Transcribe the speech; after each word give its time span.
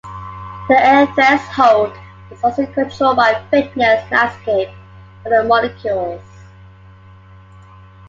The 0.67 0.83
error 0.83 1.05
threshold 1.13 1.95
is 2.31 2.43
also 2.43 2.65
controlled 2.65 3.17
by 3.17 3.33
the 3.33 3.45
fitness 3.51 4.09
landscape 4.11 4.69
for 5.21 5.29
the 5.29 5.43
molecules. 5.43 6.23